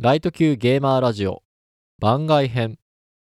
[0.00, 1.44] ライト級ゲーマーラジオ
[2.00, 2.80] 番外編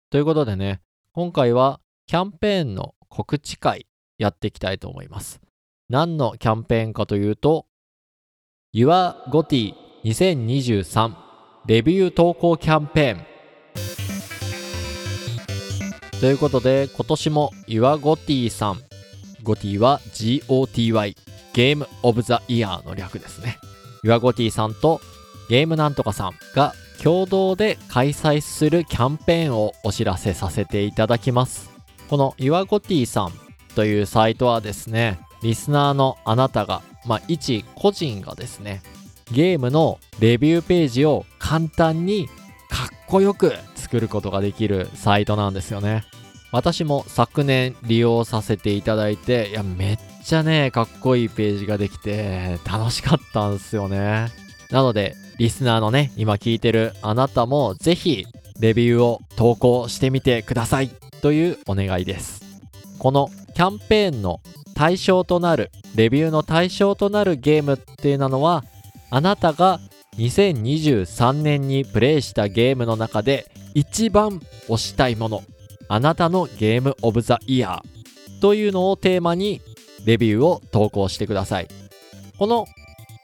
[0.09, 3.89] ということでね、今回はキャンペーンの告知会
[4.19, 5.41] やっていきたいと思います。
[5.89, 7.67] 何のキャンペーンかというと、
[8.73, 11.15] YourGoty2023
[11.67, 13.27] レビュー投稿キャンペーン
[16.21, 18.81] ということで、今年も YourGoty さん、
[19.43, 21.17] GOTY は GOTY
[21.53, 23.59] ゲームオブザイヤーの略ですね。
[24.05, 25.01] YourGoty さんと
[25.49, 31.71] ゲームなんとかさんが共同で開催するキャンペーンをお知らせさせていただきます。
[32.09, 33.33] この YourGoty さん
[33.75, 38.83] というサイトはですね、リスナーのあなたが、まあ、一個人がですね、
[39.33, 42.29] ゲームのレビューページを簡単に
[42.69, 46.05] かっこよく作ることができるサイトなんですよね。
[46.53, 54.44] 私も昨年利用させていただいて、いや、めっちゃね、かっこいいページができて楽しかったんですよね。
[54.71, 58.27] なので、リスナーのね、今聞いてるあなたもぜひ
[58.61, 62.43] レビューを投稿してみてくださいというお願いです。
[62.99, 64.41] このキャンペーンの
[64.75, 68.65] 対象となる、レビューの対象となるゲームっていうのは、
[69.11, 69.81] あなたが
[70.19, 75.43] 2023年にプレイしたゲームの中で一番推したいもの、
[75.89, 79.61] あなたのゲームオブザイヤーというのをテーマに
[80.05, 81.69] レビューを投稿してください。
[82.39, 82.67] この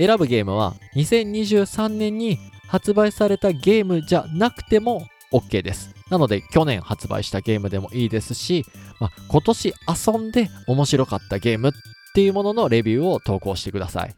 [0.01, 5.95] 選ぶゲームは2023年に発売されたゲームじゃなくても OK です。
[6.09, 8.65] なので去年発売したゲームでもいいですし、
[8.99, 9.75] まあ、今年
[10.07, 11.73] 遊んで面白かったゲームっ
[12.15, 14.15] ていうもののレビューを投稿してください。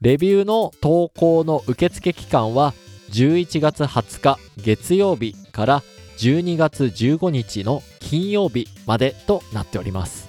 [0.00, 2.72] レビューの投稿の受付期間は
[3.10, 5.82] 11月20日月曜日から
[6.18, 10.28] 12月15日の金曜日までとなっております。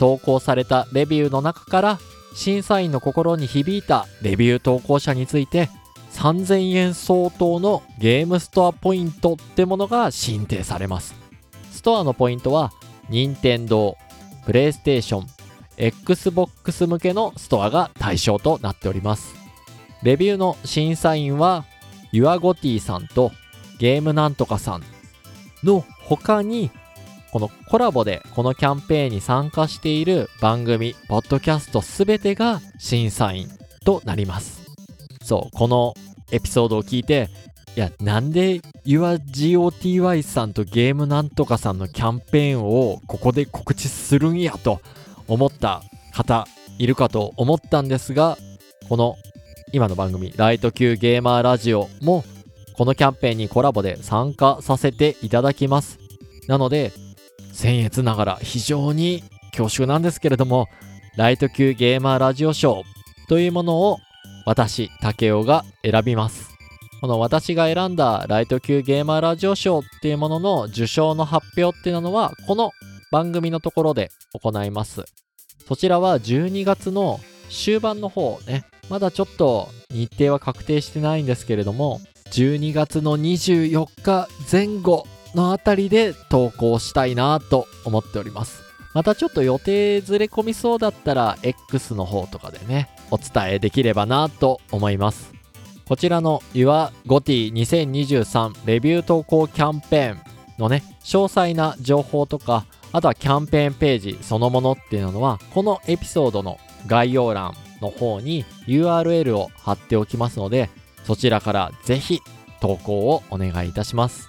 [0.00, 1.98] 投稿されたレビューの中から
[2.34, 5.68] 審査員の心に響いたレビュー投稿者について
[6.12, 11.14] 3000円相当のゲームストアポイントってものが申請されます。
[11.70, 12.72] ストアのポイントは
[13.08, 13.96] 任天堂、
[14.44, 15.26] プレイステーション、
[15.76, 19.34] Xbox 向けのストアが対象となっております。
[20.02, 21.64] レビューの審査員は
[22.12, 23.32] YourGoty さんと
[23.78, 24.82] ゲームなんとかさん
[25.62, 26.70] の他に
[27.32, 33.48] このコラボでこのキャンペーンに参加している番組、ポッドキャストすべてが審査員
[33.84, 34.62] となります。
[35.22, 35.94] そう、この
[36.32, 37.28] エピソードを聞いて、
[37.76, 44.80] いや、なんで YourGOTY さんとゲームなんとかさんのキャンペーンをここで告知するんやと
[45.28, 46.48] 思った方
[46.78, 48.38] いるかと思ったんですが、
[48.88, 49.16] この
[49.72, 52.24] 今の番組、ライト級ゲーマーラジオも
[52.76, 56.00] このキャンペーンにコラボで参加させていただきます。
[56.48, 56.92] なので、
[57.52, 60.68] 僭越ながら非常に恐縮なんですけれども、
[61.16, 62.82] ライト級ゲーマーラジオ賞
[63.28, 63.98] というものを
[64.46, 66.50] 私、竹雄が選びます。
[67.00, 72.72] この私が選んだライト級ゲーマーラジオ賞っていうものの受賞の発表っていうのは、この
[73.10, 75.04] 番組のところで行います。
[75.66, 82.00] そちらは12月の終盤の方ね、まだちょっと日程は確定してないんですけれども、
[82.32, 88.62] 12月の24日前後のあたりで投稿したいなと思っております。
[88.92, 95.32] またちょっと予定ずれ込みそうだったら X の方とかでね、お伝えできればなと思います。
[95.86, 100.20] こちらの YourGoty2023 レビュー投稿キャンペーン
[100.58, 110.70] のね、詳細な情報とか、あとはキャンペーンページそのものっていうのは、このエピソードの概要欄の方に URL を貼っておきますので、
[111.04, 112.20] そちらからぜひ
[112.60, 114.28] 投稿をお願いいたします。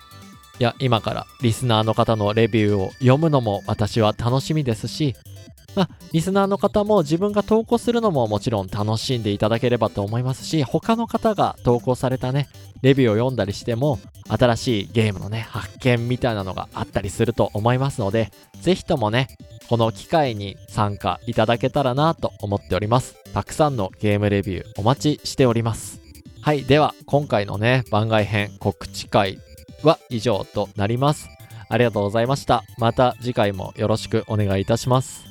[0.59, 5.15] いや、今からリスナーの方のレビューを読むのも私は楽しみですし、
[5.75, 12.49] まあ、リスナーの方も自分が投稿するのももちろん楽しんでいただければと思いますし、他の方が投稿されたね、
[12.81, 18.31] レビューを読んだりしても、新しいゲームのね、発見みたいなのがあったりすると思いますので、
[18.61, 19.27] ぜひともね、
[19.69, 23.15] この機会に参加いただけたらなと思っております。
[23.33, 26.01] たくさんのゲームレビューお待ちしております。
[26.41, 29.39] はい、では今回のね、番外編告知会
[29.83, 31.29] は以上となります。
[31.69, 32.63] ありがとうございました。
[32.77, 35.30] また次回もよろしくお願いいたします。